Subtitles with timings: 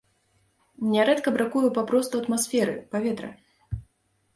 [0.93, 3.29] Нярэдка бракуе папросту атмасферы, паветра.